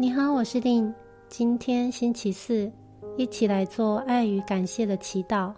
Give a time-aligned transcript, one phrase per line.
[0.00, 0.94] 你好，我是令。
[1.28, 2.70] 今天星期四，
[3.16, 5.52] 一起来做爱与感谢的祈祷。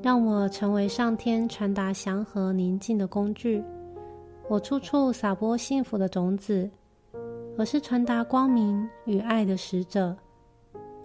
[0.00, 3.62] 让我成为上天传达祥和宁静的工具。
[4.48, 6.70] 我处处撒播幸福的种子。
[7.58, 10.16] 我是传达光明与爱的使者。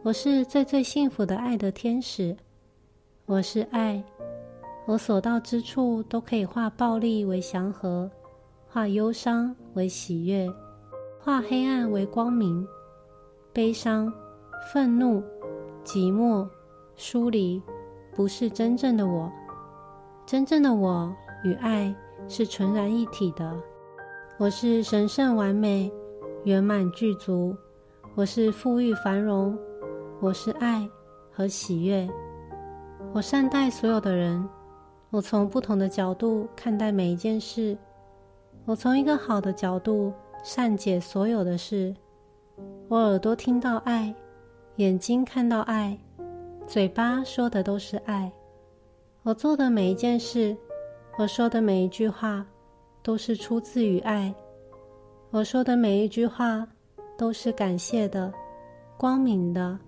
[0.01, 2.33] 我是最最幸福的爱的天使。
[3.25, 4.01] 我是爱。
[4.85, 8.09] 我所到之处都可以化暴力为祥和，
[8.69, 10.49] 化忧伤为喜悦，
[11.25, 12.67] 化黑暗为光明。
[13.53, 14.11] 悲伤、
[14.73, 15.23] 愤怒、
[15.81, 16.45] 寂寞、
[16.97, 17.61] 疏离，
[18.13, 19.31] 不是真正的我。
[20.25, 21.95] 真正的我与爱
[22.27, 23.57] 是纯然一体的。
[24.37, 25.89] 我是神圣完美、
[26.43, 27.55] 圆满具足。
[28.15, 29.57] 我是富裕繁荣。
[30.19, 30.85] 我是爱
[31.31, 32.05] 和喜悦。
[33.13, 34.45] 我善待所有的人。
[35.09, 37.77] 我从不同的角度看待每一件事。
[38.65, 40.11] 我从一个好的角度
[40.43, 41.95] 善解所有的事。
[42.89, 44.13] 我耳朵听到爱，
[44.75, 45.97] 眼睛看到爱，
[46.67, 48.29] 嘴巴说的都是爱。
[49.23, 50.55] 我做的每一件事，
[51.17, 52.45] 我说的每一句话，
[53.01, 54.35] 都是出自于爱。
[55.31, 56.67] 我说的每一句话，
[57.17, 58.31] 都是感谢的、
[58.97, 59.79] 光明的、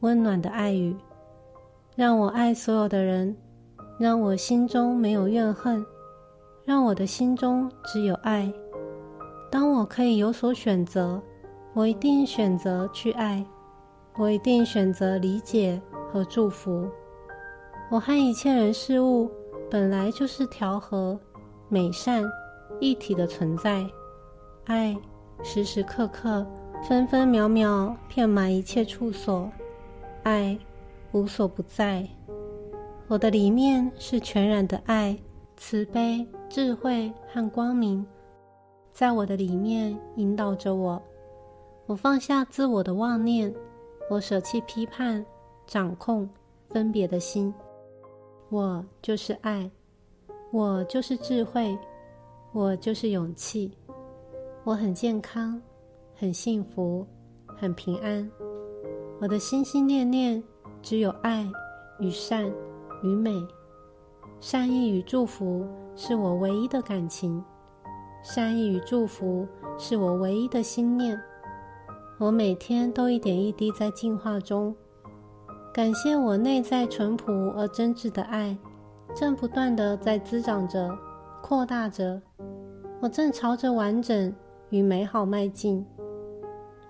[0.00, 0.94] 温暖的爱语。
[1.96, 3.34] 让我爱所有的人，
[3.98, 5.84] 让我心中没有怨恨，
[6.64, 8.52] 让我的心中只有爱。
[9.54, 11.22] 当我可以有所选择。
[11.74, 13.46] 我一定选择去爱，
[14.16, 15.80] 我一定选择理解
[16.10, 16.88] 和祝福。
[17.88, 19.30] 我和一切人事物
[19.70, 21.16] 本来就是调和、
[21.68, 22.24] 美善、
[22.80, 23.86] 一体的存在。
[24.64, 24.96] 爱
[25.44, 26.44] 时时刻刻、
[26.88, 29.48] 分分秒秒遍满一切处所，
[30.24, 30.58] 爱
[31.12, 32.04] 无所不在。
[33.06, 35.16] 我的里面是全然的爱、
[35.56, 38.04] 慈悲、智慧和光明，
[38.94, 41.02] 在我的里面引导着我。
[41.86, 43.52] 我放下自我的妄念，
[44.08, 45.26] 我舍弃批判、
[45.66, 46.30] 掌控、
[46.68, 47.52] 分别的心。
[48.50, 49.68] 我就是爱，
[50.52, 51.76] 我就是智慧，
[52.52, 53.76] 我就是勇气。
[54.62, 55.60] 我很健康，
[56.14, 57.04] 很幸福，
[57.56, 58.30] 很平安。
[59.20, 60.40] 我的心心念念
[60.82, 61.44] 只有爱
[61.98, 62.48] 与善
[63.02, 63.32] 与美，
[64.38, 65.66] 善意与祝福
[65.96, 67.44] 是我唯一的感情，
[68.24, 69.46] 善意与祝福
[69.76, 71.20] 是我唯一的心念。
[72.18, 74.74] 我每天都一点一滴在进化中，
[75.74, 78.56] 感谢我内在淳朴而真挚的爱，
[79.14, 80.96] 正不断的在滋长着、
[81.42, 82.18] 扩大着。
[82.98, 84.34] 我正朝着完整
[84.70, 85.84] 与美好迈进。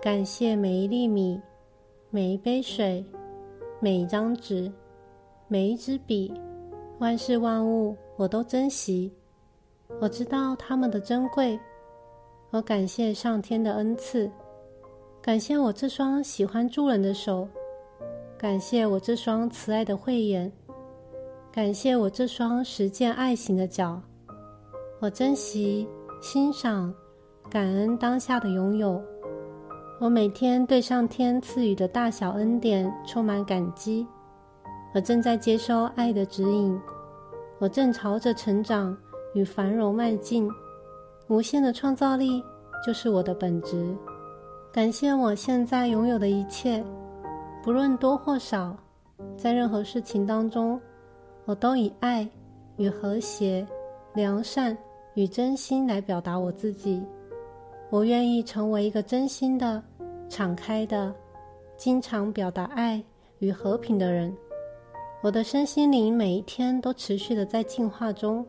[0.01, 1.41] 感谢每一粒米、
[2.11, 3.05] 每一杯水、
[3.81, 4.71] 每一张纸、
[5.49, 6.33] 每一支笔，
[7.01, 9.13] 万事万物我都珍惜。
[10.01, 11.59] 我知道它们的珍贵。
[12.51, 14.31] 我感谢上天的恩赐。
[15.23, 17.49] 感谢我这双喜欢助人的手，
[18.37, 20.53] 感谢我这双慈爱的慧眼，
[21.51, 24.01] 感谢我这双实践爱心的脚。
[25.01, 25.89] 我珍惜、
[26.21, 26.95] 欣赏、
[27.49, 29.03] 感恩当下的拥有。
[30.01, 34.07] 我每天对上天赐予的大小恩典充满感激。
[34.95, 36.79] 我正在接收爱的指引，
[37.59, 38.97] 我正朝着成长
[39.35, 40.51] 与繁荣迈进。
[41.29, 42.43] 无限的创造力
[42.85, 43.95] 就是我的本质。
[44.73, 46.85] 感谢我现在拥有的一切，
[47.63, 48.77] 不论多或少，
[49.37, 50.81] 在任何事情当中，
[51.45, 52.29] 我都以爱
[52.77, 53.67] 与和谐、
[54.15, 54.77] 良善
[55.15, 57.03] 与真心来表达我自己。
[57.91, 59.81] 我愿意成为一个真心的、
[60.29, 61.15] 敞开的、
[61.77, 63.03] 经常表达爱
[63.39, 64.37] 与和平的人。
[65.23, 68.45] 我的身心灵每一天都持续的在进化中，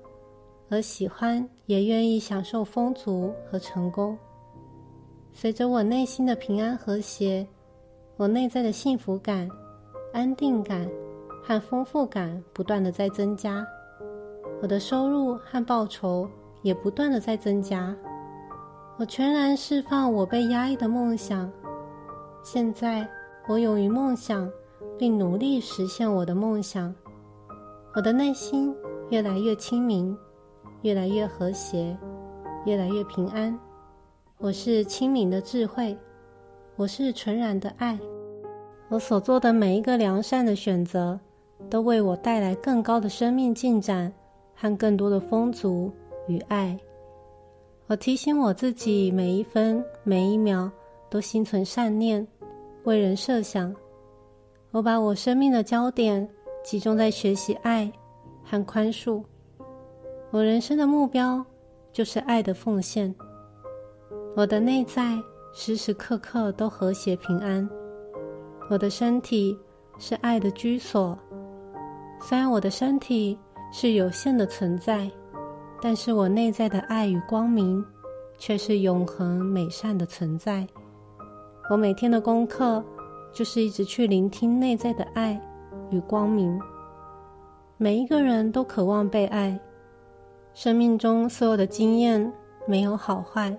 [0.70, 4.18] 而喜欢也愿意享受丰足和成功。
[5.34, 7.46] 随着我内心的平安和谐，
[8.18, 9.50] 我内在的幸福感、
[10.14, 10.90] 安定感
[11.44, 13.66] 和丰富感不断的在增加，
[14.62, 16.28] 我的收入和报酬
[16.62, 17.96] 也不断的在增加。
[18.98, 21.52] 我全然释放我被压抑的梦想，
[22.42, 23.06] 现在
[23.46, 24.50] 我勇于梦想，
[24.98, 26.96] 并努力实现我的梦想。
[27.94, 28.74] 我的内心
[29.10, 30.18] 越来越清明，
[30.86, 31.98] 越来越和谐，
[32.64, 33.60] 越来越平安。
[34.38, 35.98] 我是清明的智慧，
[36.76, 37.98] 我是纯然的爱。
[38.90, 41.20] 我所做的每一个良善的选择，
[41.72, 44.14] 都为我带来更高的生命进展
[44.54, 45.92] 和更多的丰足
[46.28, 46.78] 与爱。
[47.88, 50.70] 我提醒我自己，每一分每一秒
[51.10, 52.28] 都心存善念，
[52.84, 53.76] 为人设想。
[54.70, 56.30] 我把我生命的焦点
[56.64, 57.92] 集中在学习爱
[58.44, 59.24] 和宽恕。
[60.36, 61.42] 我人生的目标
[61.94, 63.16] 就是爱的奉献。
[64.36, 65.18] 我的内在
[65.54, 67.66] 时时刻刻都和谐平安。
[68.70, 69.58] 我的身体
[69.98, 71.18] 是爱的居所，
[72.20, 73.40] 虽然我的身体
[73.72, 75.10] 是有限的存在，
[75.82, 77.82] 但是我内在的爱与光明
[78.38, 80.68] 却是永恒美善的存在。
[81.72, 82.84] 我每天的功课
[83.32, 85.42] 就是一直去聆听内在的爱
[85.92, 86.60] 与光明。
[87.78, 89.58] 每一个人都渴望被爱，
[90.56, 92.32] 生命中所有的经验
[92.66, 93.54] 没有好坏，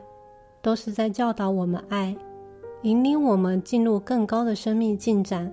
[0.63, 2.17] 都是在教导我们爱，
[2.85, 5.53] 引领我们进入更高的生命进展。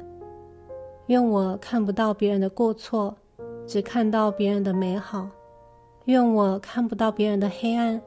[1.08, 3.14] 愿我看不到别人的过错，
[3.68, 5.28] 只看到别人的美好；
[6.06, 8.02] 愿我看不到别人的黑暗，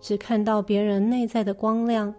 [0.00, 2.14] 只看到别人内在的光亮。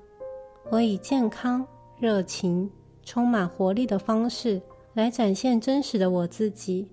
[0.70, 1.66] 我以健康、
[1.98, 2.70] 热情、
[3.06, 4.62] 充满活力的方式
[4.94, 6.86] 来展现真实的我自己。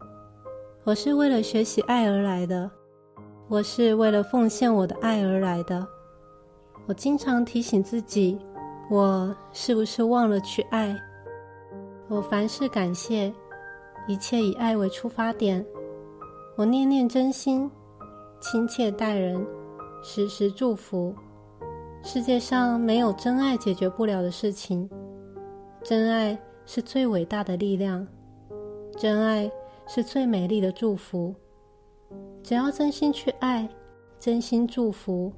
[0.85, 2.71] 我是为了学习爱而来的，
[3.49, 5.87] 我是为了奉献我的爱而来的。
[6.87, 8.37] 我经常提醒自己，
[8.91, 10.97] 我是不是忘了去爱？
[12.09, 13.33] 我凡事感谢，
[14.09, 15.65] 一切以爱为出发点。
[16.57, 17.71] 我念念真心，
[18.41, 19.47] 亲切待人，
[20.03, 21.15] 时时祝福。
[22.03, 24.91] 世界上没有真爱解决不了的事情，
[25.85, 28.05] 真爱是最伟大的力量，
[28.97, 29.49] 真爱
[29.87, 31.33] 是最美丽的祝福。
[32.47, 33.69] 只要真心去爱，
[34.21, 35.33] 真心祝福，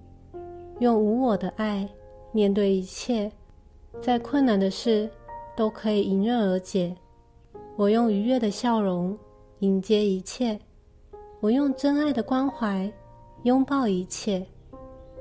[0.79, 1.89] 用无我的爱
[2.33, 3.33] 面对一切，
[3.99, 5.09] 再困难的事
[5.57, 6.95] 都可以迎刃而解。
[7.77, 9.17] 我用愉悦的笑容
[9.61, 10.61] 迎接一切，
[11.41, 12.93] 我用真爱的关怀
[13.45, 14.47] 拥抱一切。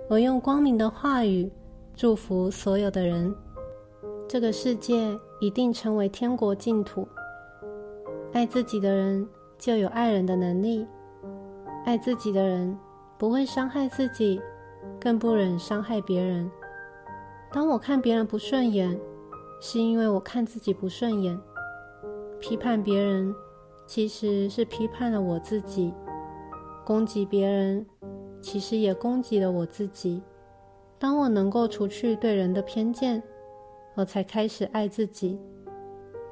[0.09, 1.49] 我用光明的话语
[1.95, 3.33] 祝福所有的人，
[4.27, 7.07] 这个世界一定成为天国净土。
[8.33, 9.25] 爱自己的人
[9.57, 10.85] 就有爱人的能力，
[11.87, 12.77] 爱自己的人
[13.17, 14.41] 不会伤害自己，
[14.99, 16.51] 更不忍伤害别人。
[17.49, 18.99] 当我看别人不顺眼，
[19.61, 21.39] 是因为我看自己不顺眼。
[22.41, 23.33] 批判别人，
[23.85, 25.93] 其实是批判了我自己。
[26.85, 27.85] 攻击别人。
[28.41, 30.21] 其实也攻击了我自己。
[30.99, 33.21] 当我能够除去对人的偏见，
[33.95, 35.39] 我才开始爱自己。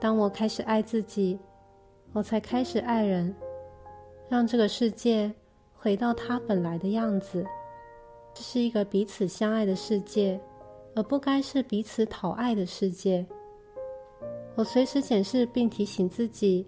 [0.01, 1.39] 当我开始爱自己，
[2.11, 3.33] 我才开始爱人，
[4.29, 5.33] 让这个世界
[5.85, 7.45] 回到它本来的样子。
[8.33, 10.41] 这是一个彼此相爱的世界，
[10.95, 13.23] 而不该是彼此讨爱的世界。
[14.55, 16.65] 我随时检视并提醒自己：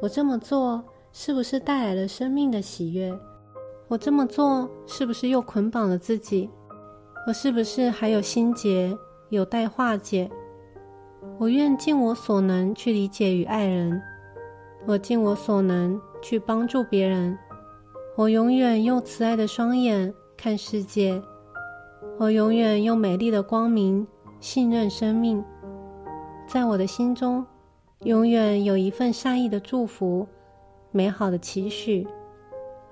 [0.00, 3.12] 我这么做是不是带来了生命的喜悦？
[3.88, 6.48] 我这么做是不是又捆绑了自己？
[7.26, 8.96] 我是不是还有心结
[9.30, 10.30] 有待化解？
[11.40, 14.00] 我愿尽我所能去理解与爱人，
[14.86, 17.36] 我尽我所能去帮助别人。
[18.16, 21.22] 我永远用慈爱的双眼看世界，
[22.18, 24.06] 我永远用美丽的光明
[24.40, 25.44] 信任生命。
[26.48, 27.44] 在我的心中，
[28.04, 30.26] 永远有一份善意的祝福，
[30.92, 32.08] 美好的期许。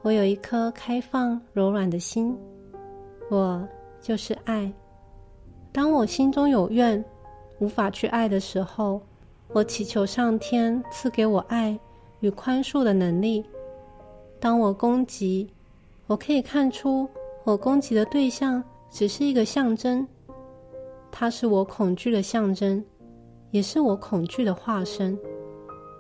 [0.03, 2.37] 我有一颗开放柔软的心，
[3.31, 3.67] 我
[4.03, 4.71] 就是爱。
[5.73, 7.03] 当我心中有怨，
[7.61, 9.01] 无法去爱的时候，
[9.55, 11.79] 我祈求上天赐给我爱
[12.21, 13.43] 与宽恕的能力。
[14.45, 15.49] 当我攻击，
[16.07, 17.09] 我可以看出
[17.45, 20.07] 我攻击的对象只是一个象征，
[21.11, 22.85] 它是我恐惧的象征，
[23.53, 25.19] 也是我恐惧的化身。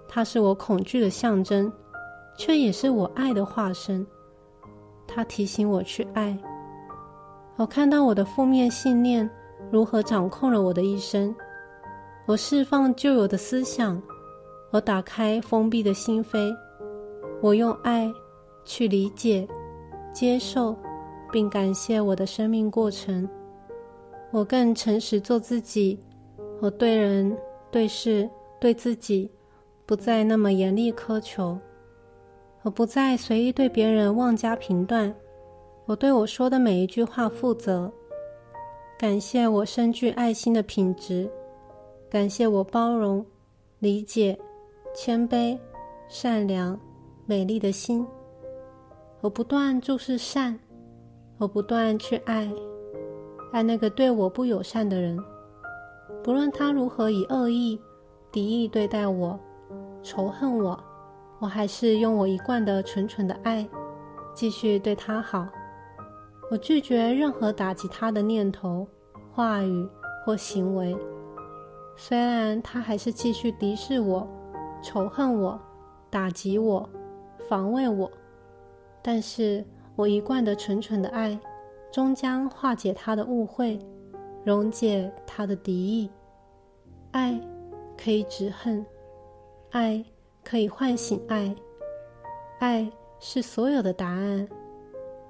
[0.06, 1.72] 它是我恐惧的象征。
[2.36, 4.04] 却也是我爱的化身。
[5.06, 6.36] 他提醒我去爱。
[7.56, 9.30] 我看到我的负面信念
[9.70, 11.32] 如何掌控了我的一生。
[12.26, 14.02] 我释放旧有的思想，
[14.72, 16.54] 我打开封闭的心扉。
[17.40, 18.12] 我用爱
[18.64, 19.46] 去理解、
[20.12, 20.76] 接受，
[21.30, 23.28] 并感谢我的生命过程。
[24.30, 25.98] 我更诚实做自己。
[26.60, 27.36] 我对人、
[27.70, 28.28] 对事、
[28.60, 29.30] 对自己，
[29.84, 31.58] 不再那么严厉苛求。
[32.62, 35.14] 我不再随意对别人妄加评断，
[35.84, 37.92] 我对我说的每一句话负责。
[38.96, 41.28] 感谢我深具爱心的品质，
[42.08, 43.24] 感谢我包容、
[43.80, 44.38] 理解、
[44.94, 45.58] 谦卑、
[46.08, 46.78] 善良、
[47.26, 48.06] 美丽的心。
[49.24, 50.58] 我不断注视善，
[51.38, 52.46] 我不断去爱，
[53.52, 55.18] 爱那个对我不友善的人，
[56.22, 57.80] 不论他如何以恶意、
[58.30, 59.40] 敌意对待我，
[60.02, 60.78] 仇恨我。
[61.38, 63.66] 我还是用我一贯的纯纯的爱，
[64.34, 65.48] 继续对他好。
[66.50, 68.86] 我拒绝任何打击他的念头、
[69.32, 69.88] 话语
[70.26, 70.94] 或行为。
[71.96, 74.28] 虽然他还是继续敌视我、
[74.82, 75.58] 仇恨我、
[76.10, 76.86] 打击我、
[77.48, 78.10] 防卫我，
[79.06, 79.62] 但是
[79.96, 81.38] 我一贯的纯纯的爱，
[81.92, 83.78] 终将化解他的误会，
[84.42, 86.10] 溶解他的敌意。
[87.10, 87.38] 爱
[87.98, 88.84] 可以止恨，
[89.72, 90.02] 爱
[90.42, 91.54] 可以唤醒爱，
[92.60, 94.48] 爱是所有的答案。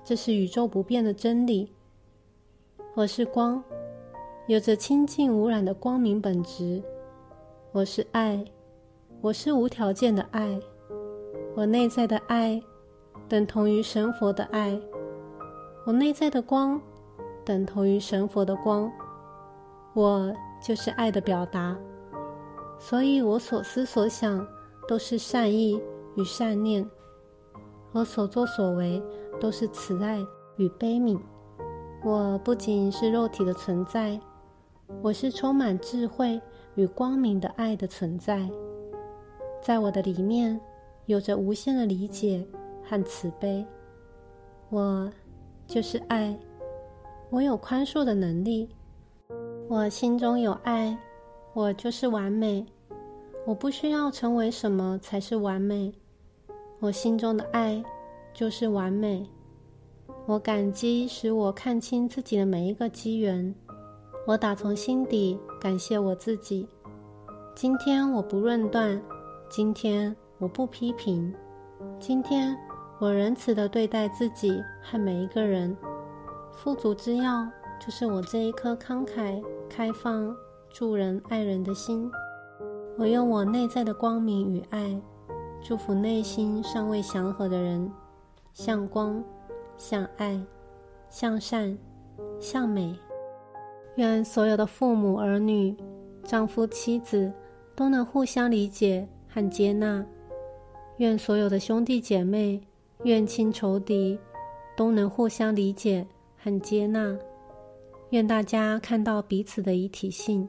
[0.05, 1.73] 这是宇宙不变的真理。
[2.95, 3.61] 我是光，
[4.47, 6.81] 有着清净无染的光明本质。
[7.73, 8.45] 我是爱，
[9.21, 10.61] 我是无条件的爱。
[11.57, 12.63] 我内在的爱
[13.35, 14.81] 等同于神佛的爱。
[15.85, 16.81] 我内在的光
[17.45, 18.89] 等同于神佛的光。
[19.93, 21.77] 我就是爱的表达。
[22.79, 24.47] 所以我所思所想
[24.87, 25.83] 都是善意
[26.15, 26.89] 与善念。
[27.91, 29.03] 我所作所为。
[29.41, 30.25] 都是慈爱
[30.57, 31.19] 与悲悯。
[32.05, 34.19] 我不仅是肉体的存在，
[35.03, 36.41] 我是充满智慧
[36.77, 38.49] 与光明的爱的存在。
[39.61, 40.59] 在我的里面，
[41.07, 42.47] 有着无限的理解
[42.85, 43.67] 和慈悲。
[44.71, 45.11] 我
[45.67, 46.39] 就是爱，
[47.31, 48.69] 我有宽恕的能力。
[49.69, 50.97] 我心中有爱，
[51.53, 52.65] 我就是完美。
[53.47, 55.93] 我不需要成为什么才是完美。
[56.81, 57.85] 我心中的爱。
[58.35, 59.25] 就是完美。
[60.27, 63.55] 我感激使我看清自己的每一个机缘。
[64.27, 66.69] 我打从心底感谢我自己。
[67.55, 69.01] 今天我不论断，
[69.49, 71.33] 今天我不批评，
[72.01, 72.59] 今天
[73.05, 75.77] 我仁慈的对待自己和每一个人。
[76.55, 77.47] 富足之要
[77.79, 80.35] 就是我这一颗慷慨、开放、
[80.71, 82.11] 助人爱人的心。
[82.97, 84.99] 我用我内在的光明与爱，
[85.63, 87.93] 祝福内心尚未祥和的人。
[88.55, 89.23] 向光，
[89.77, 90.41] 向爱，
[91.11, 91.77] 向善，
[92.41, 92.99] 向美。
[93.97, 95.77] 愿所有的父母儿女、
[96.23, 97.31] 丈夫妻子
[97.77, 100.03] 都能互相理解和接纳。
[100.97, 102.63] 愿所有的兄弟姐妹、
[103.05, 104.19] 怨亲仇敌
[104.77, 106.07] 都能互相理解
[106.37, 107.17] 和接纳。
[108.11, 110.49] 愿大家看到彼此的一体性。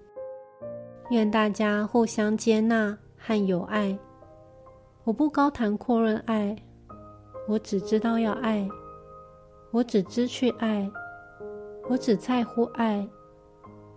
[1.11, 3.97] 愿大家互相接纳和有爱。
[5.03, 6.55] 我不高谈阔论爱。
[7.47, 8.67] 我只知道要爱，
[9.69, 10.89] 我只知去爱，
[11.87, 13.07] 我只在乎爱，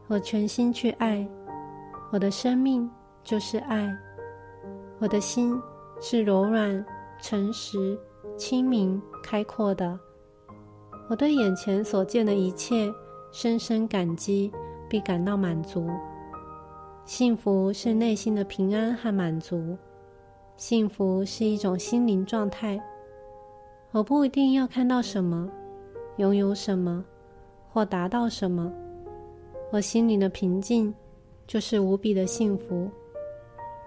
[0.08, 1.26] 我全心去爱，
[2.12, 2.86] 我的生命
[3.24, 3.88] 就是爱，
[4.98, 5.58] 我的心
[5.98, 6.84] 是柔软、
[7.22, 7.98] 诚实、
[8.38, 9.98] 清明、开阔的。
[11.08, 12.90] 我对眼前所见的一切
[13.32, 14.50] 深深感激，
[14.88, 15.90] 并感到满足。
[17.04, 19.76] 幸福是内心的平安和满足，
[20.56, 22.80] 幸福是一种心灵状态。
[23.90, 25.50] 我不一定要看到什么，
[26.18, 27.04] 拥有什么，
[27.72, 28.70] 或达到什么。
[29.72, 30.94] 我心里的平静，
[31.46, 32.90] 就是无比的幸福。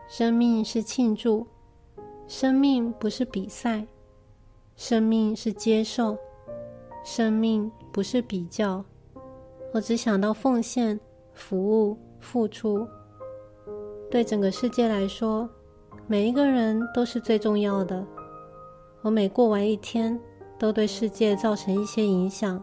[0.08, 1.46] 生命是庆祝，
[2.28, 3.86] 生命不是比赛，
[4.84, 6.18] 生命是接受，
[7.04, 8.84] 生命不是比较。
[9.72, 11.00] 我只想到奉献、
[11.36, 12.88] 服务、付出。
[14.10, 15.48] 对整个世界来说，
[16.08, 18.04] 每一个人都是最重要的。
[19.04, 20.20] 我每过完一天，
[20.58, 22.60] 都对世界造成一些影响。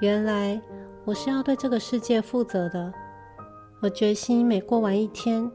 [0.00, 0.58] 原来
[1.04, 2.90] 我是要对这个世界负责的。
[3.82, 5.52] 我决心每过完一天，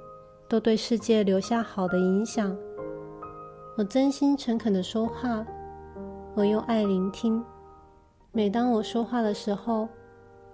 [0.48, 2.56] 都对世界留下好的影响。
[3.80, 5.48] 我真心诚恳的说话，
[6.36, 7.42] 我用爱聆听。
[8.34, 9.88] 每当我说话的时候，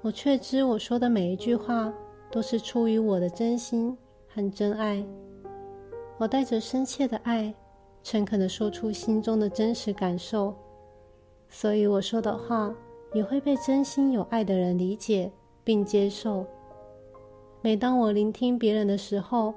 [0.03, 1.91] 我却知我说的每一句话
[2.29, 3.97] 都是出于我的真心
[4.31, 5.03] 和真爱。
[6.19, 7.51] 我带着深切的爱。
[8.03, 10.53] 诚恳的说出心中的真实感受，
[11.49, 12.71] 所以我说的话
[13.11, 15.31] 也会被真心有爱的人理解
[15.63, 16.45] 并接受。
[17.63, 19.51] 每当我聆听别人的时候，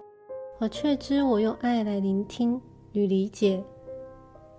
[0.56, 2.58] 我却知我用爱来聆听
[2.92, 3.62] 与理解，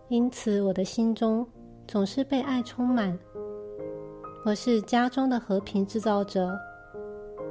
[0.07, 1.45] 因此我的心中
[1.87, 3.17] 总是被爱充满。
[4.45, 6.57] 我是家中的和平制造者，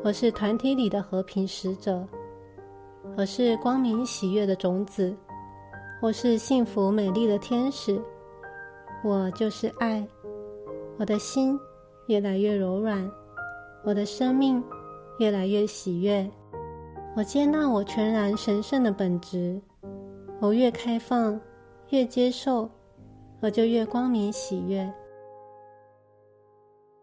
[0.02, 2.06] 我是团体里的和平使者，
[3.16, 5.14] 我是光明喜悦的种子。
[6.00, 8.00] 我是幸福美丽的天使，
[9.02, 10.06] 我就是爱。
[10.96, 11.58] 我的心
[12.06, 13.10] 越来越柔软，
[13.84, 14.62] 我的生命
[15.18, 16.28] 越来越喜悦。
[17.16, 19.60] 我接纳我全然神圣的本质。
[20.40, 21.40] 我越开放，
[21.90, 22.70] 越接受，
[23.40, 24.92] 我就越光明喜悦。